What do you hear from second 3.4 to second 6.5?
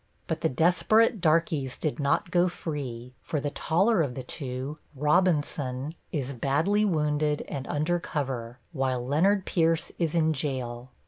taller of the two, Robinson, is